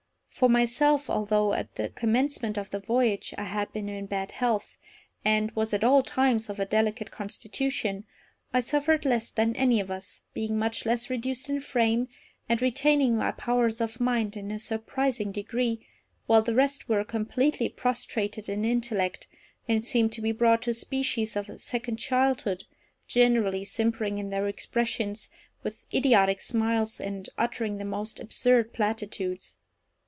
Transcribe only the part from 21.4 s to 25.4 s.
second childhood, generally simpering in their expressions,